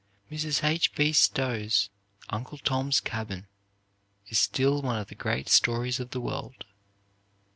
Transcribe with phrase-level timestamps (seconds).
[0.31, 0.63] Mrs.
[0.67, 0.95] H.
[0.95, 1.13] B.
[1.13, 1.91] Stowe's
[2.31, 3.45] "Uncle Tom's Cabin"
[4.29, 6.65] is still one of the great stories of the world.